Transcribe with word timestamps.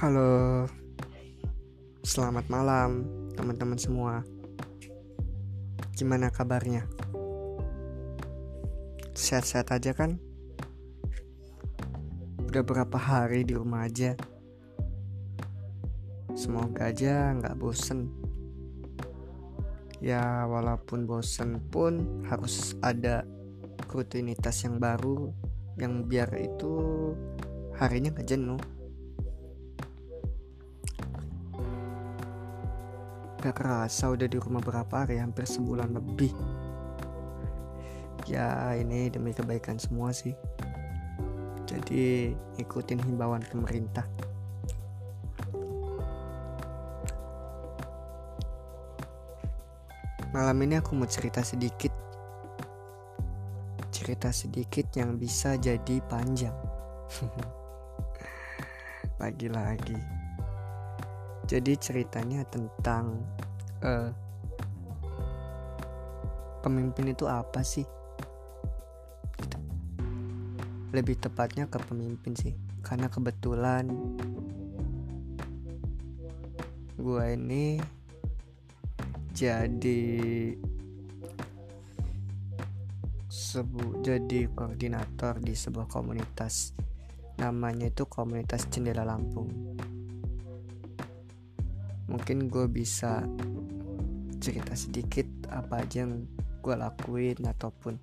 Halo, 0.00 0.64
selamat 2.00 2.48
malam 2.48 3.04
teman-teman 3.36 3.76
semua. 3.76 4.24
Gimana 5.92 6.32
kabarnya? 6.32 6.88
Sehat-sehat 9.12 9.68
aja 9.76 9.92
kan? 9.92 10.16
Udah 12.48 12.64
berapa 12.64 12.96
hari 12.96 13.44
di 13.44 13.52
rumah 13.52 13.84
aja? 13.84 14.16
Semoga 16.32 16.88
aja 16.88 17.36
nggak 17.36 17.60
bosen. 17.60 18.08
Ya 20.00 20.48
walaupun 20.48 21.04
bosen 21.04 21.60
pun 21.68 22.24
harus 22.24 22.72
ada 22.80 23.28
rutinitas 23.92 24.64
yang 24.64 24.80
baru 24.80 25.28
yang 25.76 26.08
biar 26.08 26.32
itu 26.40 26.72
harinya 27.76 28.16
gak 28.16 28.32
jenuh. 28.32 28.79
Gak 33.40 33.56
kerasa 33.56 34.12
udah 34.12 34.28
di 34.28 34.36
rumah 34.36 34.60
berapa 34.60 35.00
hari 35.00 35.16
Hampir 35.16 35.48
sebulan 35.48 35.96
lebih. 35.96 36.28
Ya 38.28 38.76
ini 38.76 39.08
demi 39.08 39.32
kebaikan 39.32 39.80
semua 39.80 40.12
sih. 40.12 40.36
Jadi 41.64 42.36
ikutin 42.60 43.00
himbauan 43.00 43.40
pemerintah. 43.48 44.04
Malam 50.36 50.60
ini 50.60 50.76
aku 50.76 50.92
mau 50.92 51.08
cerita 51.08 51.40
sedikit. 51.40 51.96
Cerita 53.88 54.28
sedikit 54.36 54.84
yang 55.00 55.16
bisa 55.16 55.56
jadi 55.56 55.96
panjang. 56.04 56.52
Lagi-lagi 59.20 60.19
jadi 61.50 61.74
ceritanya 61.74 62.46
tentang 62.46 63.26
uh, 63.82 64.14
pemimpin 66.62 67.10
itu 67.10 67.26
apa 67.26 67.66
sih? 67.66 67.82
Gitu. 69.34 69.58
lebih 70.94 71.18
tepatnya 71.18 71.66
ke 71.66 71.82
pemimpin 71.82 72.38
sih. 72.38 72.54
Karena 72.86 73.10
kebetulan 73.10 73.90
gue 76.94 77.26
ini 77.34 77.82
jadi 79.34 80.02
sebu 83.26 84.06
jadi 84.06 84.46
koordinator 84.54 85.42
di 85.42 85.58
sebuah 85.58 85.90
komunitas. 85.90 86.78
Namanya 87.42 87.90
itu 87.90 88.06
komunitas 88.06 88.70
jendela 88.70 89.02
Lampung 89.02 89.79
mungkin 92.10 92.50
gue 92.50 92.66
bisa 92.66 93.22
cerita 94.42 94.74
sedikit 94.74 95.24
apa 95.46 95.86
aja 95.86 96.02
yang 96.02 96.26
gue 96.60 96.74
lakuin 96.74 97.38
ataupun 97.46 97.94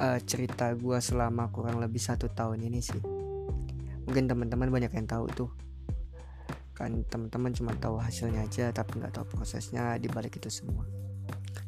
uh, 0.00 0.18
cerita 0.24 0.72
gue 0.72 0.98
selama 0.98 1.52
kurang 1.52 1.78
lebih 1.78 2.00
satu 2.00 2.32
tahun 2.32 2.64
ini 2.64 2.80
sih. 2.80 3.02
Mungkin 4.08 4.26
teman-teman 4.26 4.72
banyak 4.72 4.90
yang 4.96 5.06
tahu 5.06 5.28
tuh. 5.30 5.50
Kan 6.72 7.04
teman-teman 7.06 7.52
cuma 7.52 7.76
tahu 7.76 8.00
hasilnya 8.00 8.48
aja 8.48 8.72
tapi 8.72 8.98
nggak 8.98 9.20
tahu 9.20 9.36
prosesnya 9.36 10.00
di 10.00 10.08
balik 10.08 10.40
itu 10.40 10.48
semua. 10.48 10.88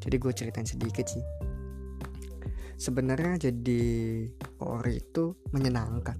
Jadi 0.00 0.16
gue 0.16 0.32
ceritain 0.32 0.66
sedikit 0.66 1.06
sih. 1.06 1.22
Sebenarnya 2.80 3.52
jadi 3.52 3.82
ori 4.64 4.98
itu 4.98 5.36
menyenangkan. 5.52 6.18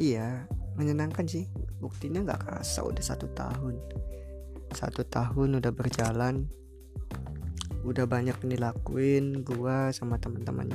Iya 0.00 0.48
menyenangkan 0.72 1.28
sih 1.28 1.44
buktinya 1.82 2.22
nggak 2.22 2.46
kerasa 2.46 2.86
udah 2.86 3.02
satu 3.02 3.26
tahun. 3.34 3.74
Satu 4.70 5.02
tahun 5.02 5.58
udah 5.58 5.72
berjalan. 5.74 6.46
Udah 7.82 8.06
banyak 8.06 8.38
yang 8.46 8.50
dilakuin 8.54 9.42
gua 9.42 9.90
sama 9.90 10.22
teman-teman 10.22 10.70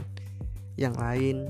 yang 0.76 0.92
lain. 1.00 1.48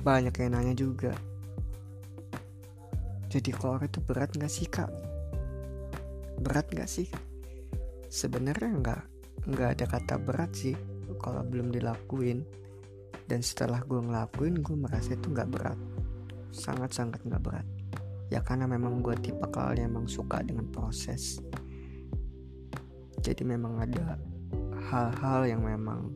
Banyak 0.00 0.32
yang 0.40 0.56
nanya 0.56 0.72
juga 0.72 1.12
jadi 3.34 3.50
keluar 3.50 3.82
itu 3.82 3.98
berat 3.98 4.30
nggak 4.38 4.46
sih 4.46 4.70
kak? 4.70 4.86
Berat 6.38 6.70
nggak 6.70 6.86
sih? 6.86 7.10
Sebenarnya 8.06 8.70
nggak 8.78 9.02
nggak 9.50 9.68
ada 9.74 9.84
kata 9.90 10.14
berat 10.22 10.54
sih 10.54 10.78
kalau 11.18 11.42
belum 11.42 11.74
dilakuin 11.74 12.46
dan 13.24 13.40
setelah 13.40 13.80
gue 13.84 14.00
ngelakuin 14.00 14.60
gue 14.60 14.76
merasa 14.76 15.16
itu 15.16 15.32
nggak 15.32 15.50
berat. 15.50 15.78
Sangat-sangat 16.52 17.24
nggak 17.24 17.42
berat. 17.42 17.66
Ya 18.28 18.44
karena 18.44 18.68
memang 18.68 19.00
gue 19.00 19.16
tipe 19.20 19.46
yang 19.52 19.90
emang 19.92 20.06
suka 20.08 20.44
dengan 20.44 20.68
proses. 20.68 21.40
Jadi 23.24 23.42
memang 23.44 23.80
ada 23.80 24.20
hal-hal 24.92 25.48
yang 25.48 25.62
memang 25.64 26.12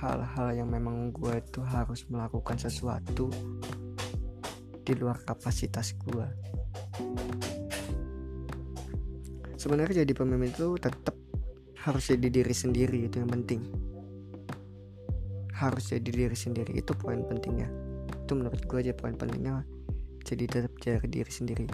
hal-hal 0.00 0.48
yang 0.56 0.68
memang 0.68 1.12
gue 1.12 1.34
itu 1.36 1.60
harus 1.60 2.08
melakukan 2.08 2.56
sesuatu 2.56 3.28
di 4.80 4.92
luar 4.96 5.20
kapasitas 5.28 5.92
gue 6.08 6.26
sebenarnya 9.60 10.00
jadi 10.08 10.12
pemimpin 10.16 10.56
itu 10.56 10.80
tetap 10.80 11.19
harus 11.80 12.12
jadi 12.12 12.28
diri 12.28 12.52
sendiri 12.52 13.08
itu 13.08 13.24
yang 13.24 13.32
penting. 13.32 13.64
Harus 15.56 15.88
jadi 15.88 16.04
diri 16.12 16.36
sendiri 16.36 16.76
itu 16.76 16.92
poin 16.92 17.24
pentingnya. 17.24 17.72
Itu 18.24 18.36
menurut 18.36 18.60
gue 18.68 18.78
aja 18.84 18.92
poin 18.92 19.16
pentingnya. 19.16 19.64
Jadi 20.20 20.44
tetap 20.44 20.76
jadi 20.76 21.00
diri 21.08 21.32
sendiri 21.32 21.64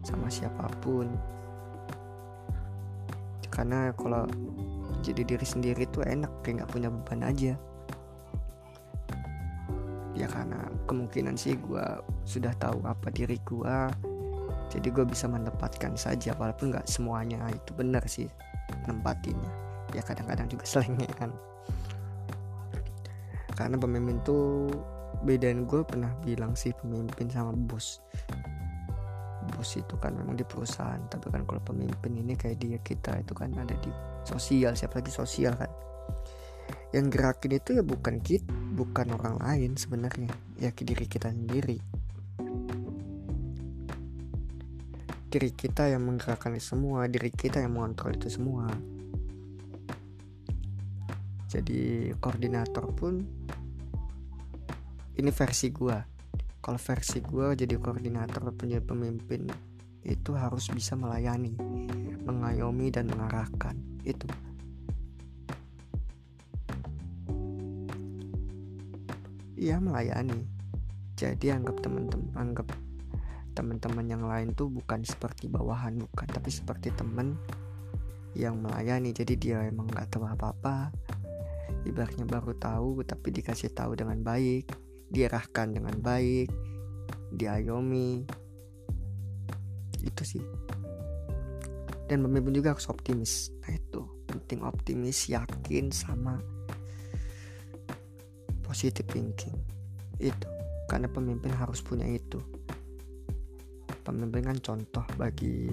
sama 0.00 0.32
siapa 0.32 0.64
pun. 0.80 1.12
Karena 3.52 3.92
kalau 3.92 4.24
jadi 5.04 5.28
diri 5.28 5.44
sendiri 5.44 5.84
itu 5.84 6.00
enak 6.00 6.32
kayak 6.40 6.64
nggak 6.64 6.70
punya 6.72 6.88
beban 6.88 7.20
aja. 7.20 7.52
Ya 10.16 10.24
karena 10.24 10.72
kemungkinan 10.88 11.36
sih 11.36 11.60
gue 11.60 11.84
sudah 12.24 12.56
tahu 12.56 12.80
apa 12.88 13.12
diri 13.12 13.36
gue 13.44 13.76
jadi 14.70 14.88
gue 14.94 15.02
bisa 15.02 15.26
menempatkan 15.26 15.98
saja 15.98 16.30
walaupun 16.38 16.70
nggak 16.70 16.86
semuanya 16.86 17.42
itu 17.50 17.74
benar 17.74 18.04
sih 18.06 18.30
nempatinnya 18.90 19.52
ya 19.94 20.02
kadang-kadang 20.02 20.46
juga 20.50 20.66
selengean 20.66 21.30
karena 23.60 23.76
pemimpin 23.76 24.16
tuh 24.24 24.72
bedain 25.20 25.68
gue 25.68 25.84
pernah 25.84 26.08
bilang 26.24 26.56
sih 26.56 26.72
pemimpin 26.72 27.28
sama 27.28 27.52
bos. 27.52 28.00
Bos 29.52 29.70
itu 29.76 29.94
kan 30.00 30.16
memang 30.16 30.38
di 30.38 30.48
perusahaan 30.48 31.00
tapi 31.12 31.28
kan 31.28 31.44
kalau 31.44 31.60
pemimpin 31.60 32.16
ini 32.16 32.32
kayak 32.40 32.56
dia 32.56 32.80
kita 32.80 33.20
itu 33.20 33.36
kan 33.36 33.52
ada 33.60 33.76
di 33.84 33.92
sosial 34.24 34.72
siapa 34.72 35.04
lagi 35.04 35.12
sosial 35.12 35.52
kan. 35.60 35.68
Yang 36.96 37.06
gerakin 37.12 37.52
itu 37.60 37.70
ya 37.76 37.84
bukan 37.84 38.24
kita 38.24 38.48
bukan 38.72 39.12
orang 39.12 39.36
lain 39.44 39.76
sebenarnya. 39.76 40.32
Ya 40.56 40.72
ke 40.72 40.88
diri 40.88 41.04
kita 41.04 41.28
sendiri 41.28 41.99
diri 45.30 45.54
kita 45.54 45.86
yang 45.86 46.02
menggerakkan 46.02 46.58
itu 46.58 46.74
semua 46.74 47.06
diri 47.06 47.30
kita 47.30 47.62
yang 47.62 47.78
mengontrol 47.78 48.18
itu 48.18 48.26
semua. 48.26 48.66
Jadi 51.46 52.10
koordinator 52.18 52.90
pun 52.90 53.22
ini 55.14 55.30
versi 55.30 55.70
gue 55.70 55.98
kalau 56.58 56.78
versi 56.78 57.18
gue 57.22 57.54
jadi 57.54 57.74
koordinator 57.78 58.50
punya 58.54 58.82
pemimpin 58.82 59.46
itu 60.02 60.30
harus 60.34 60.66
bisa 60.70 60.98
melayani 60.98 61.54
mengayomi 62.26 62.90
dan 62.90 63.10
mengarahkan. 63.10 63.74
Itu. 64.02 64.26
Iya 69.60 69.76
melayani. 69.76 70.40
Jadi 71.20 71.52
anggap 71.52 71.84
teman-teman 71.84 72.32
anggap 72.32 72.66
teman-teman 73.52 74.06
yang 74.06 74.24
lain 74.24 74.54
tuh 74.54 74.70
bukan 74.70 75.02
seperti 75.02 75.50
bawahan 75.50 75.98
bukan 75.98 76.26
tapi 76.30 76.50
seperti 76.52 76.94
teman 76.94 77.34
yang 78.34 78.58
melayani. 78.62 79.10
Jadi 79.10 79.34
dia 79.36 79.66
emang 79.66 79.90
nggak 79.90 80.14
tahu 80.14 80.26
apa-apa. 80.26 80.94
Ibaratnya 81.86 82.26
baru 82.28 82.54
tahu 82.54 83.02
tapi 83.06 83.32
dikasih 83.34 83.72
tahu 83.72 83.96
dengan 83.96 84.20
baik 84.20 84.70
diarahkan 85.10 85.74
dengan 85.74 85.98
baik 85.98 86.48
diayomi. 87.34 88.22
Itu 90.00 90.22
sih. 90.22 90.44
Dan 92.06 92.26
pemimpin 92.26 92.54
juga 92.54 92.74
harus 92.74 92.90
optimis. 92.90 93.54
Nah 93.62 93.70
itu 93.74 94.02
penting 94.26 94.62
optimis 94.66 95.30
yakin 95.30 95.90
sama 95.94 96.38
positive 98.66 99.06
thinking. 99.10 99.54
Itu 100.18 100.46
karena 100.90 101.06
pemimpin 101.06 101.54
harus 101.54 101.78
punya 101.82 102.06
itu 102.06 102.42
pemimpin 104.02 104.48
kan 104.50 104.58
contoh 104.58 105.04
bagi 105.14 105.68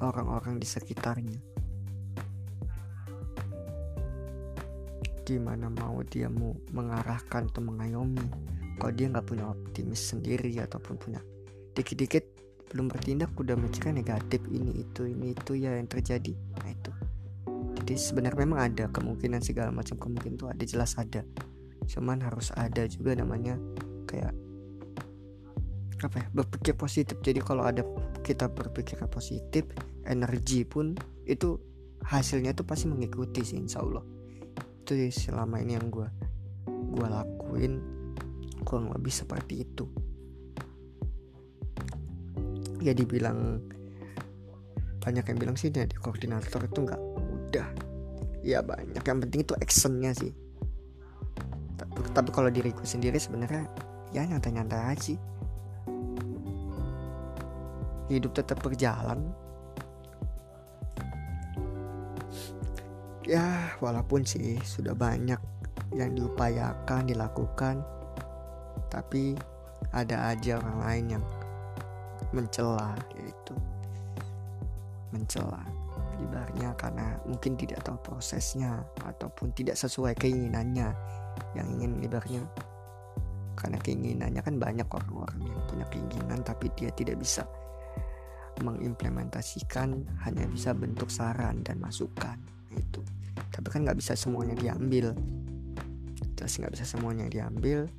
orang-orang 0.00 0.60
di 0.60 0.66
sekitarnya. 0.68 1.40
Gimana 5.26 5.68
mau 5.68 6.00
dia 6.08 6.32
mau 6.32 6.56
mengarahkan 6.72 7.52
atau 7.52 7.60
mengayomi? 7.60 8.24
Kalau 8.78 8.92
dia 8.94 9.10
nggak 9.10 9.26
punya 9.26 9.50
optimis 9.50 10.14
sendiri 10.14 10.54
ataupun 10.62 10.94
punya 10.96 11.20
dikit-dikit 11.74 12.24
belum 12.68 12.90
bertindak 12.92 13.32
udah 13.38 13.56
mikirnya 13.56 14.04
negatif 14.04 14.44
ini 14.52 14.84
itu 14.84 15.08
ini 15.08 15.32
itu 15.32 15.52
ya 15.56 15.76
yang 15.76 15.88
terjadi. 15.88 16.32
Nah 16.32 16.68
itu. 16.68 16.92
Jadi 17.80 17.94
sebenarnya 17.96 18.44
memang 18.44 18.60
ada 18.60 18.84
kemungkinan 18.92 19.40
segala 19.40 19.72
macam 19.72 19.96
kemungkinan 19.96 20.36
itu 20.36 20.46
ada 20.48 20.64
jelas 20.68 20.92
ada. 21.00 21.24
Cuman 21.88 22.20
harus 22.20 22.52
ada 22.52 22.84
juga 22.84 23.16
namanya 23.16 23.56
kayak 24.04 24.36
apa 26.04 26.22
ya 26.22 26.26
berpikir 26.30 26.74
positif. 26.78 27.16
Jadi 27.20 27.40
kalau 27.42 27.66
ada 27.66 27.82
kita 28.22 28.46
berpikir 28.50 29.00
positif 29.10 29.66
energi 30.06 30.62
pun 30.62 30.94
itu 31.26 31.58
hasilnya 32.04 32.54
tuh 32.54 32.64
pasti 32.64 32.86
mengikuti 32.86 33.42
sih 33.42 33.58
insya 33.58 33.82
Allah. 33.82 34.04
Itu 34.84 34.94
selama 35.10 35.60
ini 35.60 35.74
yang 35.74 35.90
gue 35.90 36.08
gue 36.68 37.06
lakuin 37.06 37.80
kurang 38.62 38.94
lebih 38.94 39.12
seperti 39.12 39.66
itu. 39.66 39.84
Ya 42.78 42.94
dibilang 42.94 43.62
banyak 45.02 45.24
yang 45.24 45.38
bilang 45.38 45.56
sih 45.58 45.72
jadi 45.72 45.92
koordinator 45.98 46.62
itu 46.62 46.78
nggak 46.84 47.00
mudah. 47.00 47.68
Ya 48.44 48.62
banyak 48.62 49.02
yang 49.02 49.18
penting 49.24 49.42
itu 49.42 49.54
actionnya 49.58 50.14
sih. 50.14 50.32
Tapi, 51.78 52.30
kalau 52.34 52.50
diriku 52.50 52.82
sendiri 52.82 53.18
sebenarnya 53.22 53.70
ya 54.10 54.26
nyantai-nyantai 54.26 54.96
aja 54.96 55.14
sih 55.14 55.18
hidup 58.08 58.32
tetap 58.32 58.58
berjalan. 58.64 59.20
Ya 63.28 63.76
walaupun 63.84 64.24
sih 64.24 64.56
sudah 64.64 64.96
banyak 64.96 65.36
yang 65.92 66.16
diupayakan 66.16 67.04
dilakukan 67.04 67.84
tapi 68.88 69.36
ada 69.92 70.32
aja 70.32 70.56
orang 70.60 70.78
lain 70.80 71.04
yang 71.16 71.24
mencela 72.32 72.96
yaitu 73.16 73.54
mencela. 75.12 75.60
Ibaratnya 76.18 76.74
karena 76.74 77.14
mungkin 77.28 77.54
tidak 77.54 77.86
tahu 77.86 77.94
prosesnya 78.02 78.82
ataupun 79.06 79.54
tidak 79.54 79.78
sesuai 79.78 80.18
keinginannya 80.18 80.90
yang 81.54 81.66
ingin 81.78 82.02
ibaratnya 82.02 82.42
karena 83.54 83.78
keinginannya 83.82 84.42
kan 84.42 84.54
banyak 84.58 84.86
orang-orang 84.86 85.38
yang 85.46 85.60
punya 85.66 85.86
keinginan 85.90 86.38
tapi 86.42 86.70
dia 86.78 86.90
tidak 86.94 87.18
bisa 87.18 87.42
mengimplementasikan 88.60 90.06
hanya 90.26 90.44
bisa 90.50 90.74
bentuk 90.74 91.10
saran 91.10 91.62
dan 91.62 91.78
masukan 91.80 92.38
itu 92.74 93.02
tapi 93.58 93.68
kan 93.74 93.82
nggak 93.86 93.98
bisa 93.98 94.14
semuanya 94.14 94.54
diambil. 94.54 95.14
Jelas 96.38 96.54
nggak 96.58 96.72
bisa 96.78 96.84
semuanya 96.86 97.26
diambil. 97.26 97.90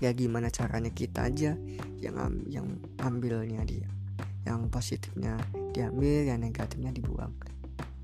Ya 0.00 0.16
gimana 0.16 0.48
caranya 0.48 0.88
kita 0.88 1.28
aja 1.28 1.52
yang 2.00 2.16
yang 2.48 2.80
ambilnya 3.04 3.60
dia 3.68 3.84
yang 4.48 4.72
positifnya 4.72 5.36
diambil 5.76 6.24
yang 6.24 6.40
negatifnya 6.40 6.88
dibuang. 6.96 7.36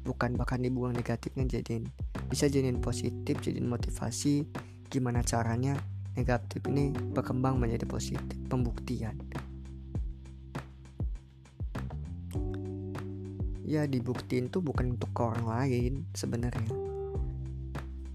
Bukan 0.05 0.37
bahkan 0.37 0.61
dibuang 0.61 0.93
negatifnya 0.93 1.49
jadiin 1.49 1.89
bisa 2.29 2.53
jadiin 2.53 2.85
positif 2.85 3.41
jadiin 3.41 3.65
motivasi. 3.65 4.45
Gimana 4.93 5.25
caranya 5.25 5.75
negatif 6.15 6.61
ini 6.69 6.93
berkembang 6.93 7.57
menjadi 7.57 7.89
positif 7.89 8.37
pembuktian 8.47 9.17
ya 13.67 13.83
dibuktiin 13.83 14.47
tuh 14.47 14.63
bukan 14.63 14.95
untuk 14.95 15.11
orang 15.19 15.43
lain 15.43 15.93
sebenarnya. 16.15 16.71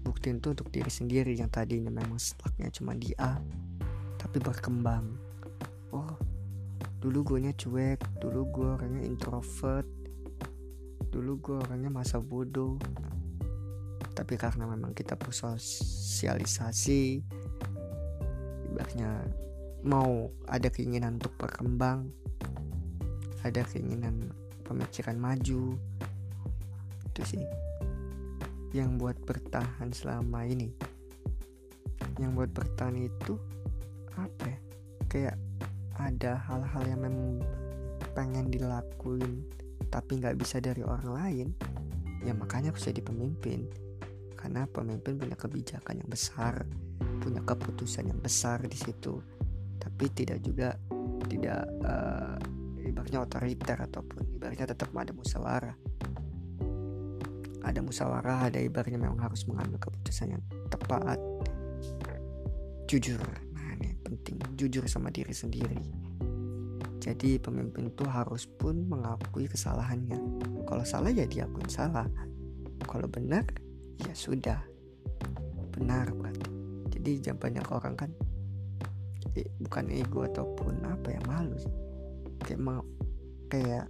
Buktiin 0.00 0.40
tuh 0.40 0.56
untuk 0.56 0.72
diri 0.72 0.88
sendiri 0.88 1.36
yang 1.36 1.52
tadinya 1.52 1.92
memang 1.92 2.16
stucknya 2.16 2.72
cuma 2.72 2.96
di 2.96 3.12
A 3.20 3.36
tapi 4.16 4.40
berkembang. 4.40 5.12
Oh 5.92 6.16
dulu 7.04 7.36
gue 7.36 7.38
nya 7.44 7.52
cuek 7.52 8.00
dulu 8.22 8.48
gue 8.48 8.68
orangnya 8.78 9.02
introvert 9.04 9.84
dulu 11.12 11.36
gue 11.44 11.56
orangnya 11.68 11.92
masa 11.92 12.16
bodoh. 12.16 12.80
Tapi 14.16 14.40
karena 14.40 14.64
memang 14.64 14.96
kita 14.96 15.20
bersosialisasi 15.20 17.20
ibaratnya 18.72 19.28
mau 19.84 20.32
ada 20.48 20.72
keinginan 20.72 21.20
untuk 21.20 21.36
berkembang 21.36 22.08
ada 23.44 23.60
keinginan 23.68 24.32
pemikiran 24.72 25.20
maju. 25.20 25.76
Itu 27.12 27.20
sih 27.28 27.44
yang 28.72 28.96
buat 28.96 29.20
bertahan 29.28 29.92
selama 29.92 30.48
ini. 30.48 30.72
Yang 32.16 32.30
buat 32.32 32.50
bertahan 32.56 32.96
itu 32.96 33.36
apa 34.16 34.48
ya? 34.48 34.58
Kayak 35.12 35.36
ada 36.00 36.40
hal-hal 36.48 36.82
yang 36.88 37.00
memang 37.04 37.44
pengen 38.16 38.48
dilakuin 38.48 39.44
tapi 39.92 40.20
nggak 40.20 40.40
bisa 40.40 40.56
dari 40.56 40.80
orang 40.80 41.08
lain 41.12 41.48
ya 42.24 42.32
makanya 42.32 42.72
aku 42.72 42.80
jadi 42.80 43.04
pemimpin. 43.04 43.68
Karena 44.40 44.66
pemimpin 44.66 45.20
punya 45.20 45.36
kebijakan 45.36 46.02
yang 46.02 46.10
besar 46.10 46.64
punya 47.22 47.38
keputusan 47.46 48.10
yang 48.10 48.18
besar 48.18 48.58
di 48.66 48.74
situ. 48.74 49.20
Tapi 49.78 50.04
tidak 50.10 50.42
juga 50.42 50.74
tidak 51.30 51.62
uh, 51.86 52.34
ibaratnya 52.82 53.22
otoriter 53.22 53.78
ataupun 53.78 54.31
ibaratnya 54.42 54.74
tetap 54.74 54.90
ada 54.90 55.14
musyawarah. 55.14 55.76
Ada 57.62 57.78
musyawarah 57.78 58.50
ada 58.50 58.58
ibaratnya 58.58 58.98
memang 58.98 59.22
harus 59.22 59.46
mengambil 59.46 59.78
keputusan 59.78 60.34
yang 60.34 60.42
tepat. 60.66 61.22
Jujur 62.90 63.22
penting. 64.12 64.36
Jujur 64.60 64.84
sama 64.84 65.08
diri 65.08 65.32
sendiri. 65.32 65.80
Jadi 67.02 67.40
pemimpin 67.40 67.90
itu 67.90 68.04
harus 68.06 68.44
pun 68.46 68.84
mengakui 68.86 69.48
kesalahannya. 69.48 70.20
Kalau 70.68 70.84
salah 70.84 71.10
ya 71.10 71.24
diakui 71.24 71.66
salah. 71.66 72.06
Kalau 72.84 73.08
benar 73.08 73.48
ya 74.04 74.12
sudah. 74.12 74.60
Benar 75.74 76.12
berarti. 76.12 76.50
Jadi 76.92 77.10
jangan 77.24 77.40
banyak 77.40 77.66
orang 77.72 77.94
kan 77.96 78.10
eh, 79.34 79.48
bukan 79.64 79.90
ego 79.90 80.28
ataupun 80.28 80.84
apa 80.86 81.08
ya 81.10 81.20
malu 81.26 81.56
sih. 81.56 81.74
Kayak 82.44 82.60
mau 82.60 82.84
kayak 83.50 83.88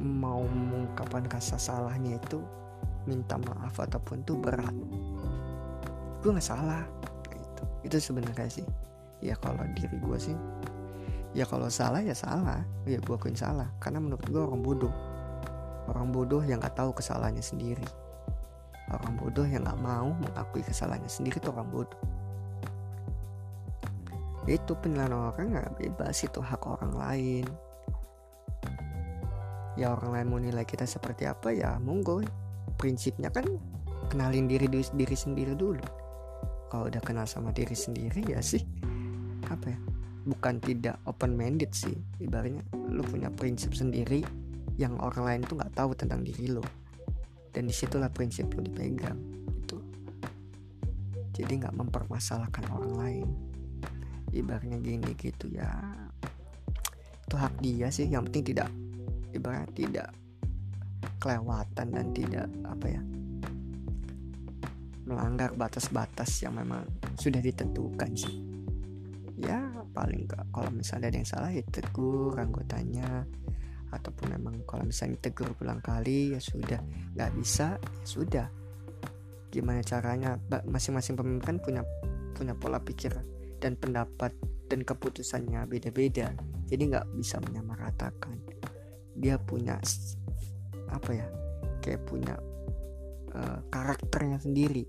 mau 0.00 0.44
mengungkapkan 0.44 1.26
rasa 1.30 1.56
salahnya 1.56 2.18
itu 2.18 2.42
minta 3.04 3.36
maaf 3.36 3.76
ataupun 3.76 4.24
tuh 4.24 4.36
berat. 4.40 4.72
Gue 6.24 6.30
nggak 6.32 6.44
salah 6.44 6.84
itu 7.32 7.62
itu 7.84 7.96
sebenarnya 8.00 8.48
sih. 8.48 8.66
Ya 9.24 9.36
kalau 9.40 9.64
diri 9.72 9.96
gue 9.96 10.18
sih 10.20 10.36
ya 11.34 11.44
kalau 11.44 11.68
salah 11.68 12.00
ya 12.00 12.16
salah. 12.16 12.64
Ya 12.88 13.00
gue 13.00 13.14
akuin 13.14 13.36
salah 13.36 13.68
karena 13.80 14.00
menurut 14.00 14.24
gue 14.28 14.42
orang 14.42 14.62
bodoh. 14.64 14.94
Orang 15.84 16.12
bodoh 16.12 16.40
yang 16.40 16.60
nggak 16.60 16.76
tahu 16.76 16.96
kesalahannya 16.96 17.44
sendiri. 17.44 17.84
Orang 18.88 19.16
bodoh 19.20 19.44
yang 19.44 19.64
nggak 19.64 19.80
mau 19.80 20.12
mengakui 20.16 20.64
kesalahannya 20.64 21.08
sendiri 21.08 21.36
itu 21.40 21.48
orang 21.52 21.68
bodoh. 21.68 22.00
Itu 24.44 24.76
penilaian 24.76 25.12
orang 25.12 25.56
nggak 25.56 25.80
bebas 25.80 26.20
itu 26.24 26.40
hak 26.40 26.60
orang 26.64 26.92
lain 26.92 27.48
ya 29.74 29.94
orang 29.94 30.10
lain 30.14 30.26
mau 30.30 30.40
nilai 30.40 30.66
kita 30.66 30.86
seperti 30.86 31.26
apa 31.26 31.50
ya 31.50 31.78
monggo. 31.78 32.22
Prinsipnya 32.74 33.30
kan 33.30 33.46
kenalin 34.10 34.50
diri 34.50 34.66
diri 34.70 35.16
sendiri 35.16 35.54
dulu. 35.54 35.84
Kalau 36.70 36.90
udah 36.90 37.02
kenal 37.02 37.26
sama 37.26 37.54
diri 37.54 37.74
sendiri 37.74 38.24
ya 38.26 38.42
sih. 38.42 38.62
Apa 39.46 39.70
ya? 39.70 39.78
Bukan 40.24 40.58
tidak 40.58 40.98
open 41.06 41.36
minded 41.36 41.70
sih. 41.70 41.94
Ibaratnya 42.18 42.64
lu 42.90 43.04
punya 43.04 43.30
prinsip 43.30 43.76
sendiri 43.76 44.24
yang 44.74 44.98
orang 44.98 45.22
lain 45.22 45.40
tuh 45.46 45.54
nggak 45.60 45.74
tahu 45.78 45.94
tentang 45.94 46.26
diri 46.26 46.50
lo 46.50 46.64
dan 47.54 47.70
di 47.70 47.74
situlah 47.74 48.10
prinsip 48.10 48.50
lo 48.58 48.66
dipegang 48.66 49.14
itu 49.54 49.78
jadi 51.34 51.66
nggak 51.66 51.74
mempermasalahkan 51.78 52.64
orang 52.70 52.94
lain. 52.94 53.28
Ibaratnya 54.34 54.78
gini 54.82 55.14
gitu 55.14 55.50
ya. 55.50 55.70
Itu 57.26 57.34
hak 57.34 57.58
dia 57.58 57.90
sih. 57.90 58.06
Yang 58.06 58.30
penting 58.30 58.44
tidak 58.54 58.68
ibaratnya 59.34 59.70
tidak 59.74 60.08
kelewatan 61.18 61.86
dan 61.92 62.06
tidak 62.14 62.46
apa 62.64 62.86
ya 62.88 63.02
melanggar 65.04 65.52
batas-batas 65.52 66.40
yang 66.40 66.56
memang 66.56 66.84
sudah 67.20 67.40
ditentukan 67.40 68.10
sih. 68.16 68.40
Ya 69.36 69.60
paling 69.92 70.24
gak 70.24 70.48
kalau 70.48 70.72
misalnya 70.72 71.12
ada 71.12 71.18
yang 71.20 71.28
salah 71.28 71.50
ya 71.52 71.64
tegur 71.68 72.32
anggotanya. 72.40 73.28
Ataupun 73.92 74.34
memang 74.34 74.66
kalau 74.66 74.82
misalnya 74.82 75.20
tegur 75.22 75.54
pulang 75.54 75.78
kali 75.78 76.34
ya 76.34 76.40
sudah. 76.40 76.80
Nggak 77.14 77.30
bisa 77.36 77.78
ya 77.78 78.04
sudah. 78.08 78.46
Gimana 79.52 79.84
caranya? 79.86 80.34
Masing-masing 80.66 81.14
pemimpin 81.14 81.62
punya 81.62 81.86
punya 82.34 82.58
pola 82.58 82.82
pikir 82.82 83.14
dan 83.62 83.78
pendapat 83.78 84.34
dan 84.66 84.82
keputusannya 84.82 85.62
beda-beda. 85.70 86.34
Jadi 86.66 86.82
nggak 86.90 87.06
bisa 87.14 87.38
menyamaratakan 87.38 88.34
dia 89.14 89.38
punya 89.40 89.78
apa 90.90 91.10
ya 91.14 91.26
kayak 91.80 92.02
punya 92.06 92.34
uh, 93.34 93.58
karakternya 93.70 94.38
sendiri. 94.42 94.84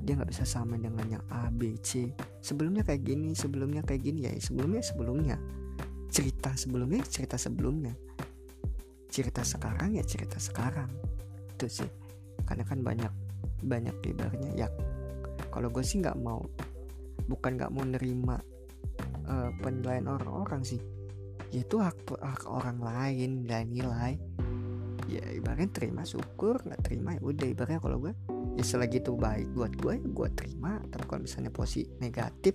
Dia 0.00 0.16
nggak 0.16 0.30
bisa 0.32 0.48
sama 0.48 0.80
dengan 0.80 1.04
yang 1.06 1.24
A 1.28 1.52
B 1.52 1.76
C. 1.84 2.10
Sebelumnya 2.40 2.82
kayak 2.82 3.04
gini 3.04 3.36
sebelumnya 3.36 3.84
kayak 3.84 4.02
gini 4.02 4.26
ya 4.26 4.32
sebelumnya 4.40 4.82
sebelumnya. 4.82 5.36
Cerita 6.10 6.56
sebelumnya 6.56 7.04
cerita 7.06 7.36
sebelumnya. 7.36 7.94
Cerita 9.12 9.44
sekarang 9.44 9.94
ya 9.98 10.04
cerita 10.06 10.40
sekarang. 10.40 10.88
Itu 11.56 11.68
sih. 11.68 11.90
Karena 12.48 12.64
kan 12.64 12.80
banyak 12.82 13.12
banyak 13.60 13.92
ibaratnya 14.08 14.50
ya 14.56 14.68
kalau 15.52 15.68
gue 15.68 15.84
sih 15.84 16.00
nggak 16.00 16.16
mau 16.16 16.40
bukan 17.28 17.60
nggak 17.60 17.68
mau 17.68 17.84
nerima 17.84 18.40
uh, 19.28 19.52
penilaian 19.60 20.08
orang-orang 20.08 20.64
sih 20.64 20.80
yaitu 21.50 21.82
hak 21.82 21.98
hak 22.18 22.46
orang 22.46 22.78
lain 22.78 23.44
dan 23.46 23.70
nilai 23.70 24.18
ya 25.10 25.26
ibaratnya 25.34 25.70
terima 25.74 26.06
syukur 26.06 26.62
nggak 26.62 26.86
terima 26.86 27.18
ya 27.18 27.20
udah 27.26 27.46
ibaratnya 27.50 27.82
kalau 27.82 27.98
gue 27.98 28.14
ya 28.54 28.64
selagi 28.64 29.02
itu 29.02 29.18
baik 29.18 29.50
buat 29.54 29.72
gue 29.74 29.94
ya 29.98 30.06
gue 30.06 30.28
terima. 30.36 30.78
Tapi 30.86 31.04
kalau 31.08 31.26
misalnya 31.26 31.50
posisi 31.50 31.88
negatif 31.98 32.54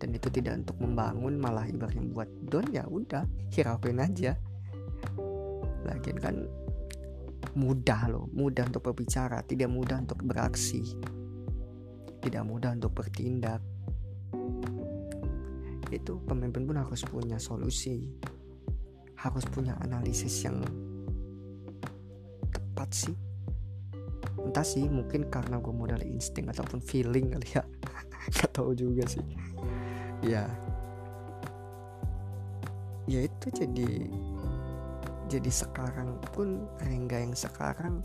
dan 0.00 0.10
itu 0.10 0.28
tidak 0.28 0.66
untuk 0.66 0.76
membangun 0.82 1.38
malah 1.38 1.68
ibaratnya 1.68 2.02
buat 2.10 2.30
down 2.50 2.66
ya 2.74 2.84
udah 2.88 3.24
hirauin 3.54 4.02
aja. 4.02 4.32
Lagian 5.86 6.18
kan 6.18 6.36
mudah 7.54 8.10
loh 8.10 8.26
mudah 8.34 8.66
untuk 8.66 8.90
berbicara 8.90 9.44
tidak 9.46 9.70
mudah 9.70 10.02
untuk 10.02 10.18
beraksi. 10.24 10.82
Tidak 12.24 12.40
mudah 12.40 12.72
untuk 12.72 12.96
bertindak 12.96 13.60
itu 16.04 16.20
pemimpin 16.28 16.68
pun 16.68 16.76
harus 16.76 17.00
punya 17.08 17.40
solusi 17.40 18.12
harus 19.24 19.48
punya 19.48 19.72
analisis 19.80 20.44
yang 20.44 20.60
tepat 22.52 22.92
sih. 22.92 23.16
Entah 24.36 24.66
sih 24.66 24.84
mungkin 24.84 25.32
karena 25.32 25.56
gue 25.56 25.72
modal 25.72 26.04
insting 26.04 26.52
ataupun 26.52 26.84
feeling 26.84 27.32
kali 27.32 27.56
ya. 27.56 27.64
Gak 28.36 28.52
tahu 28.52 28.76
juga 28.76 29.08
sih. 29.08 29.24
Ya. 30.20 30.44
Ya 33.08 33.20
itu 33.24 33.48
jadi 33.48 34.12
jadi 35.32 35.50
sekarang 35.50 36.20
pun 36.36 36.68
Rengga 36.84 37.24
yang 37.24 37.32
sekarang 37.32 38.04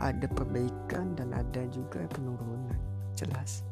ada 0.00 0.24
perbaikan 0.32 1.12
dan 1.12 1.36
ada 1.36 1.68
juga 1.68 2.08
penurunan 2.08 2.76
jelas 3.12 3.68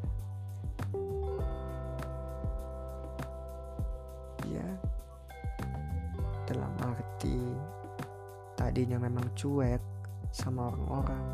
tadinya 8.71 9.03
memang 9.03 9.35
cuek 9.35 9.83
sama 10.31 10.71
orang-orang. 10.71 11.27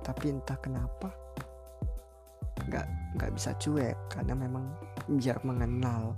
Tapi 0.00 0.32
entah 0.32 0.56
kenapa 0.56 1.12
nggak 2.64 2.86
nggak 3.20 3.30
bisa 3.36 3.52
cuek 3.60 3.92
karena 4.08 4.32
memang 4.32 4.72
biar 5.04 5.36
mengenal. 5.44 6.16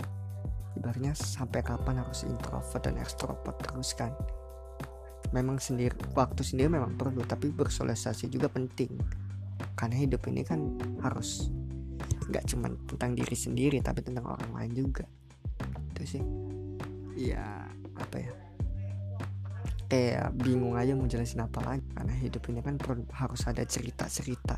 Ibaratnya 0.79 1.11
sampai 1.11 1.59
kapan 1.59 1.99
harus 1.99 2.23
introvert 2.23 2.79
dan 2.87 2.95
ekstrovert 3.03 3.59
terus 3.59 3.91
kan? 3.91 4.15
Memang 5.35 5.59
sendiri 5.59 5.91
waktu 6.15 6.39
sendiri 6.39 6.71
memang 6.71 6.95
perlu 6.95 7.27
tapi 7.27 7.51
bersosialisasi 7.51 8.31
juga 8.31 8.47
penting. 8.47 8.95
Karena 9.75 9.99
hidup 9.99 10.23
ini 10.31 10.47
kan 10.47 10.79
harus 11.03 11.51
nggak 12.31 12.47
cuma 12.47 12.71
tentang 12.87 13.11
diri 13.11 13.35
sendiri 13.35 13.83
tapi 13.83 13.99
tentang 13.99 14.23
orang 14.23 14.55
lain 14.55 14.71
juga. 14.87 15.03
Itu 15.91 16.03
sih. 16.07 16.23
Ya 17.19 17.67
apa 17.99 18.17
ya 18.23 18.40
kayak 19.91 20.31
bingung 20.39 20.79
aja 20.79 20.95
mau 20.95 21.03
jelasin 21.03 21.43
apa 21.43 21.59
lagi. 21.67 21.83
Karena 21.91 22.15
hidup 22.15 22.47
ini 22.47 22.63
kan 22.63 22.79
harus 23.11 23.41
ada 23.43 23.59
cerita-cerita. 23.67 24.55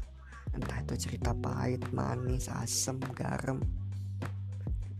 Entah 0.53 0.77
itu 0.85 1.09
cerita 1.09 1.33
pahit 1.33 1.89
manis 1.89 2.53
asam 2.53 3.01
garam. 3.17 3.57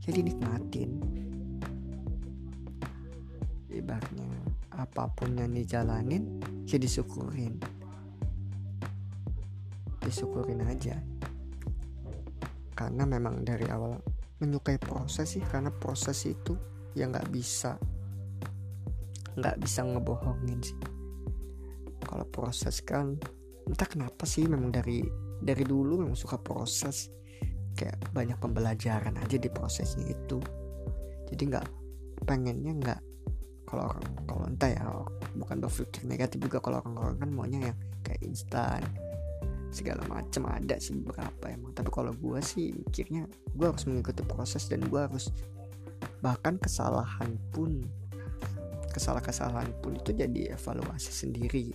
Jadi 0.02 0.25
nikmatin. 0.25 0.92
Ibaratnya 3.70 4.30
apa 4.74 5.06
pun 5.13 5.38
yang 5.38 5.54
dijalanin 5.54 6.42
ya 6.66 6.82
disyukurin. 6.82 7.62
Disyukurin 10.02 10.66
aja. 10.66 10.98
Karena 12.74 13.06
memang 13.06 13.46
dari 13.46 13.70
awal 13.70 14.02
menyukai 14.42 14.82
proses 14.82 15.38
sih 15.38 15.46
karena 15.46 15.70
proses 15.70 16.25
itu 16.25 16.58
yang 16.98 17.13
nggak 17.13 17.30
bisa 17.30 17.78
nggak 19.38 19.60
bisa 19.62 19.86
ngebohongin 19.86 20.60
sih. 20.62 20.78
Kalau 22.04 22.25
proses 22.30 22.84
kan 22.84 23.18
entah 23.63 23.88
kenapa 23.88 24.28
sih 24.28 24.44
memang 24.46 24.70
dari 24.70 25.02
dari 25.40 25.63
dulu 25.63 26.04
memang 26.04 26.18
suka 26.18 26.38
proses. 26.40 27.10
Kayak 27.74 27.98
banyak 28.13 28.38
pembelajaran 28.38 29.18
aja 29.18 29.38
di 29.42 29.50
prosesnya 29.50 30.13
itu. 30.13 30.38
Jadi 31.34 31.44
nggak 31.50 31.68
pengennya 32.30 32.74
nggak 32.78 33.02
kalau 33.66 33.90
orang 33.90 34.06
kalau 34.30 34.44
entah 34.46 34.70
ya 34.70 34.86
bukan 35.34 35.58
berpikir 35.58 36.06
negatif 36.06 36.38
juga 36.38 36.62
kalau 36.62 36.78
orang-orang 36.86 37.18
kan 37.18 37.30
maunya 37.34 37.60
yang 37.74 37.78
kayak 38.06 38.22
instan 38.22 38.86
segala 39.74 40.06
macam 40.06 40.46
ada 40.54 40.78
sih 40.78 40.94
beberapa 41.02 41.50
emang. 41.50 41.74
Tapi 41.74 41.90
kalau 41.90 42.13
gue 42.13 42.40
sih 42.46 42.70
mikirnya 42.70 43.25
gue 43.58 43.66
harus 43.66 43.90
mengikuti 43.90 44.22
proses 44.22 44.70
dan 44.70 44.86
gue 44.86 45.02
harus 45.02 45.34
bahkan 46.22 46.62
kesalahan 46.62 47.36
pun 47.50 47.82
kesalahan-kesalahan 48.93 49.73
pun 49.81 49.97
itu 49.97 50.13
jadi 50.13 50.53
evaluasi 50.53 51.09
sendiri 51.09 51.73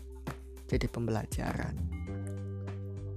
jadi 0.68 0.86
pembelajaran. 0.86 1.74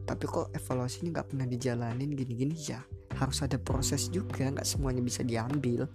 Tapi 0.08 0.24
kok 0.28 0.52
evaluasi 0.56 1.06
ini 1.06 1.14
nggak 1.14 1.28
pernah 1.32 1.48
dijalanin 1.48 2.12
gini-gini? 2.12 2.56
Ya 2.58 2.82
harus 3.20 3.44
ada 3.46 3.62
proses 3.62 4.10
juga 4.10 4.50
nggak 4.50 4.66
semuanya 4.66 5.04
bisa 5.04 5.22
diambil. 5.22 5.86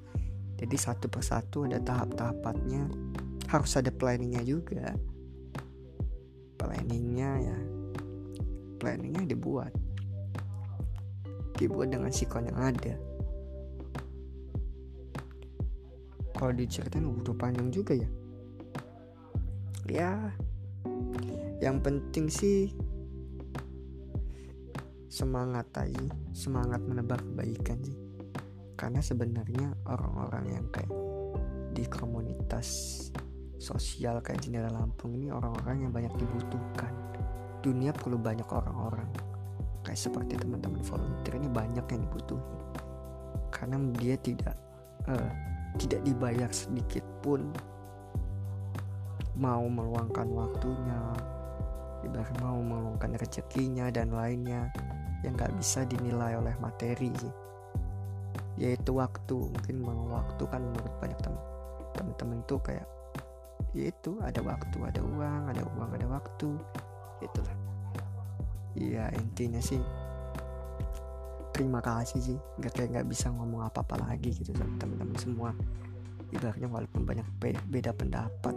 Jadi 0.56 0.76
satu 0.78 1.10
persatu 1.10 1.68
ada 1.68 1.82
tahap-tahapannya 1.82 2.88
harus 3.50 3.72
ada 3.76 3.90
planningnya 3.92 4.46
juga. 4.46 4.94
Planningnya 6.56 7.30
ya 7.42 7.58
planningnya 8.78 9.26
dibuat. 9.26 9.72
Dibuat 11.56 11.88
dengan 11.88 12.12
sikon 12.12 12.52
yang 12.52 12.60
ada 12.60 13.15
kalau 16.36 16.52
diceritain 16.52 17.08
udah 17.08 17.34
panjang 17.34 17.72
juga 17.72 17.96
ya. 17.96 18.08
Ya 19.88 20.12
yang 21.56 21.80
penting 21.80 22.28
sih 22.28 22.68
semangat 25.08 25.64
aja 25.80 26.12
semangat 26.36 26.84
menebar 26.84 27.24
kebaikan 27.24 27.80
sih. 27.80 27.96
Karena 28.76 29.00
sebenarnya 29.00 29.72
orang-orang 29.88 30.44
yang 30.52 30.66
kayak 30.68 30.92
di 31.72 31.88
komunitas 31.88 32.68
sosial 33.56 34.20
kayak 34.20 34.44
jendela 34.44 34.68
Lampung 34.68 35.16
ini 35.16 35.32
orang-orang 35.32 35.88
yang 35.88 35.92
banyak 35.96 36.12
dibutuhkan. 36.20 36.92
Dunia 37.64 37.96
perlu 37.96 38.20
banyak 38.20 38.44
orang-orang. 38.52 39.08
Kayak 39.80 39.96
seperti 39.96 40.36
teman-teman 40.36 40.84
volunteer 40.84 41.40
ini 41.40 41.48
banyak 41.48 41.86
yang 41.88 42.00
dibutuhin. 42.04 42.60
Karena 43.48 43.80
dia 43.96 44.14
tidak 44.20 44.56
uh, 45.08 45.55
tidak 45.76 46.00
dibayar 46.02 46.50
sedikit 46.50 47.04
pun. 47.20 47.52
Mau 49.36 49.68
meluangkan 49.68 50.28
waktunya 50.32 51.00
ibarat 52.04 52.32
mau 52.40 52.56
meluangkan 52.60 53.20
rezekinya 53.20 53.92
dan 53.92 54.14
lainnya 54.14 54.72
yang 55.24 55.36
gak 55.36 55.52
bisa 55.56 55.84
dinilai 55.84 56.36
oleh 56.36 56.56
materi. 56.60 57.12
Yaitu 58.56 58.96
waktu 58.96 59.36
mungkin 59.36 59.84
waktu 60.08 60.44
kan 60.48 60.64
menurut 60.64 60.94
banyak 61.00 61.20
teman 61.20 61.40
teman-teman 61.96 62.38
tuh 62.44 62.60
kayak 62.60 62.84
yaitu 63.72 64.16
ada 64.20 64.40
waktu 64.44 64.76
ada 64.84 65.00
uang 65.00 65.42
ada 65.52 65.62
uang 65.76 65.90
ada 65.92 66.06
waktu 66.08 66.48
itulah. 67.20 67.56
Iya 68.76 69.08
intinya 69.16 69.60
sih 69.60 69.80
terima 71.56 71.80
kasih 71.80 72.20
sih. 72.20 72.38
Nggak 72.60 72.72
kayak 72.76 72.88
nggak 72.92 73.08
bisa 73.08 73.32
ngomong 73.32 73.64
apa 73.64 73.80
apa 73.80 73.96
lagi 73.96 74.36
gitu 74.36 74.52
sama 74.52 74.76
teman-teman 74.76 75.16
semua. 75.16 75.50
Ibaratnya 76.28 76.68
walaupun 76.68 77.08
banyak 77.08 77.24
beda 77.72 77.96
pendapat. 77.96 78.52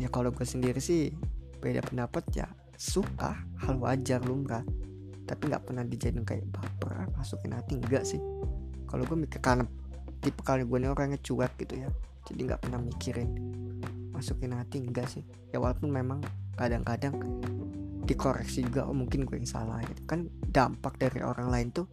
Ya 0.00 0.08
kalau 0.08 0.32
gue 0.32 0.48
sendiri 0.48 0.80
sih 0.80 1.12
beda 1.60 1.84
pendapat 1.84 2.24
ya 2.32 2.48
suka 2.80 3.36
hal 3.60 3.76
wajar 3.80 4.20
lumrah 4.24 4.64
tapi 5.24 5.48
nggak 5.48 5.64
pernah 5.64 5.80
dijadiin 5.86 6.24
kayak 6.28 6.44
baper 6.52 7.08
masukin 7.12 7.52
hati 7.52 7.76
enggak 7.76 8.08
sih. 8.08 8.20
Kalau 8.88 9.04
gue 9.04 9.16
mikir 9.16 9.44
karena 9.44 9.68
tipe 10.24 10.40
kali 10.40 10.64
gue 10.64 10.78
ini 10.80 10.88
orangnya 10.88 11.20
cuek 11.20 11.52
gitu 11.60 11.84
ya 11.84 11.88
jadi 12.24 12.40
nggak 12.48 12.60
pernah 12.64 12.80
mikirin. 12.80 13.28
Masukin 14.12 14.56
hati 14.56 14.80
enggak 14.80 15.08
sih. 15.12 15.24
Ya 15.52 15.60
walaupun 15.60 15.92
memang 15.92 16.24
kadang-kadang 16.56 17.20
dikoreksi 18.04 18.64
juga 18.64 18.86
oh 18.86 18.96
mungkin 18.96 19.24
gue 19.24 19.36
yang 19.40 19.48
salah 19.48 19.80
gitu. 19.84 20.04
Kan 20.04 20.28
dampak 20.30 21.00
dari 21.00 21.24
orang 21.24 21.48
lain 21.48 21.68
tuh 21.72 21.86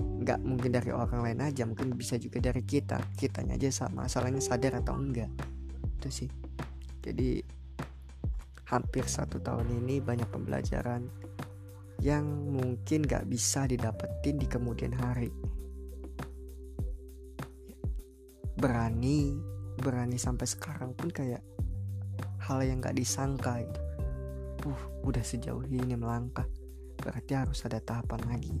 nggak 0.00 0.40
mungkin 0.44 0.70
dari 0.76 0.92
orang 0.92 1.24
lain 1.24 1.38
aja 1.40 1.64
mungkin 1.64 1.96
bisa 1.96 2.16
juga 2.16 2.40
dari 2.40 2.64
kita. 2.64 3.00
Kitanya 3.16 3.56
aja 3.56 3.86
sama 3.86 4.08
masalahnya 4.08 4.40
sadar 4.40 4.80
atau 4.80 4.96
enggak. 4.96 5.30
Itu 6.00 6.08
sih. 6.08 6.30
Jadi 7.00 7.40
hampir 8.68 9.04
satu 9.08 9.40
tahun 9.40 9.82
ini 9.82 9.98
banyak 9.98 10.28
pembelajaran 10.30 11.08
yang 12.00 12.24
mungkin 12.48 13.04
gak 13.04 13.28
bisa 13.28 13.68
didapetin 13.68 14.40
di 14.40 14.46
kemudian 14.48 14.96
hari. 14.96 15.28
Berani 18.56 19.36
berani 19.80 20.20
sampai 20.20 20.44
sekarang 20.44 20.92
pun 20.92 21.08
kayak 21.08 21.40
hal 22.44 22.60
yang 22.60 22.84
gak 22.84 22.96
disangka 22.96 23.64
itu 23.64 23.80
uh 24.66 24.82
udah 25.06 25.24
sejauh 25.24 25.64
ini 25.68 25.96
melangkah. 25.96 26.46
Berarti 27.00 27.32
harus 27.36 27.64
ada 27.64 27.80
tahapan 27.80 28.20
lagi. 28.28 28.56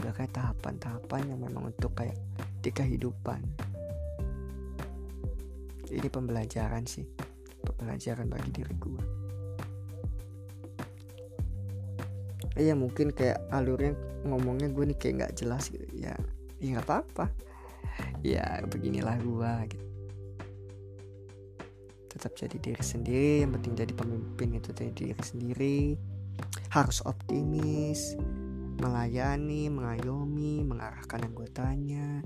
Kayak 0.00 0.32
tahapan-tahapan 0.32 1.32
yang 1.32 1.40
memang 1.44 1.72
untuk 1.72 1.92
kayak 1.96 2.16
di 2.64 2.72
kehidupan. 2.72 3.40
Ini 5.92 6.08
pembelajaran 6.08 6.88
sih. 6.88 7.04
Pembelajaran 7.60 8.28
bagi 8.32 8.50
diri 8.52 8.74
gue 8.80 9.20
iya 12.60 12.76
mungkin 12.76 13.08
kayak 13.16 13.48
alurnya 13.48 13.96
ngomongnya 14.28 14.68
gue 14.68 14.84
nih 14.92 14.98
kayak 15.00 15.14
nggak 15.16 15.34
jelas 15.40 15.72
gitu. 15.72 15.86
Ya 15.96 16.12
ya 16.60 16.76
nggak 16.76 16.86
apa-apa. 16.86 17.26
Ya 18.20 18.60
beginilah 18.68 19.16
gue 19.16 19.52
gitu 19.72 19.89
tetap 22.10 22.34
jadi 22.34 22.58
diri 22.58 22.82
sendiri 22.82 23.46
yang 23.46 23.54
penting 23.54 23.78
jadi 23.78 23.94
pemimpin 23.94 24.58
itu 24.58 24.74
jadi 24.74 24.90
diri 24.90 25.22
sendiri. 25.22 25.78
Harus 26.74 26.98
optimis 27.06 28.18
melayani, 28.80 29.68
mengayomi, 29.68 30.64
mengarahkan 30.64 31.20
anggotanya, 31.28 32.24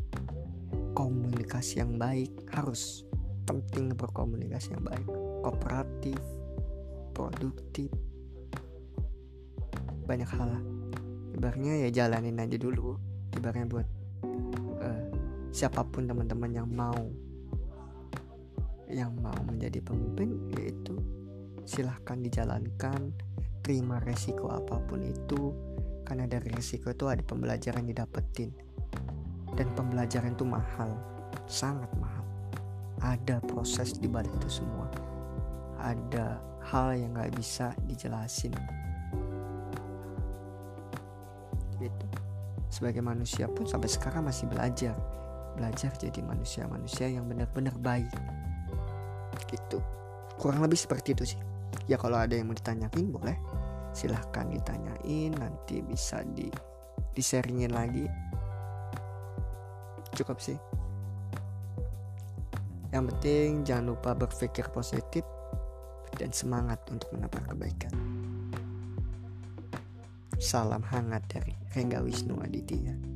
komunikasi 0.94 1.82
yang 1.82 1.98
baik 1.98 2.30
harus 2.54 3.02
penting 3.44 3.92
berkomunikasi 3.92 4.78
yang 4.78 4.86
baik, 4.86 5.04
kooperatif, 5.42 6.20
produktif, 7.12 7.90
banyak 10.06 10.30
hal 10.30 10.48
lah. 10.48 10.62
Ibaratnya 11.34 11.74
ya 11.84 11.88
jalanin 11.90 12.38
aja 12.38 12.56
dulu, 12.56 12.96
ibaratnya 13.34 13.66
buat 13.66 13.88
uh, 14.78 15.04
siapa 15.50 15.82
pun 15.90 16.06
teman-teman 16.06 16.54
yang 16.54 16.70
mau 16.70 17.10
yang 18.88 19.16
mau 19.20 19.36
menjadi 19.48 19.80
pemimpin 19.80 20.52
yaitu 20.56 20.96
silahkan 21.64 22.20
dijalankan 22.20 23.12
terima 23.64 23.96
resiko 24.04 24.52
apa 24.52 24.76
pun 24.84 25.00
itu 25.00 25.56
karena 26.04 26.28
dari 26.28 26.52
resiko 26.52 26.92
itu 26.92 27.08
ada 27.08 27.24
pembelajaran 27.24 27.88
didapetin. 27.88 28.52
Dan 29.56 29.72
pembelajaran 29.72 30.36
itu 30.36 30.44
mahal 30.44 30.92
sangat 31.48 31.88
mahal. 31.96 32.24
Ada 33.00 33.40
proses 33.40 33.96
di 33.96 34.04
balik 34.04 34.32
itu 34.44 34.60
semua. 34.60 34.88
Ada 35.80 36.40
hal 36.68 37.00
yang 37.00 37.16
gak 37.16 37.32
bisa 37.32 37.72
dijelasin. 37.88 38.52
Gitu. 41.80 42.06
Sebagai 42.68 43.00
manusia 43.00 43.48
pun 43.48 43.64
sampai 43.64 43.88
sekarang 43.88 44.28
masih 44.28 44.44
belajar. 44.50 44.96
Belajar 45.54 45.94
jadi 45.96 46.20
manusia-manusia 46.20 47.06
yang 47.08 47.24
benar-benar 47.30 47.78
baik 47.78 48.10
gitu. 49.48 49.78
Kurang 50.38 50.62
lebih 50.62 50.78
seperti 50.78 51.14
itu 51.14 51.34
sih. 51.34 51.40
Ya 51.90 51.98
kalau 51.98 52.18
ada 52.18 52.34
yang 52.34 52.50
mau 52.50 52.56
ditanyain 52.56 53.06
boleh. 53.10 53.36
Silahkan 53.94 54.50
ditanyain 54.50 55.34
nanti 55.34 55.82
bisa 55.82 56.22
di 56.26 56.50
di 57.14 57.22
sharingin 57.22 57.70
lagi. 57.70 58.06
Cukup 60.14 60.38
sih. 60.42 60.58
Yang 62.94 63.04
penting 63.10 63.48
jangan 63.66 63.94
lupa 63.94 64.14
berpikir 64.14 64.70
positif 64.70 65.26
dan 66.14 66.30
semangat 66.30 66.78
untuk 66.90 67.10
menabrak 67.10 67.50
kebaikan. 67.50 67.94
Salam 70.38 70.82
hangat 70.82 71.26
dari 71.30 71.54
Rengga 71.74 72.02
Wisnu 72.02 72.38
Aditya 72.38 73.13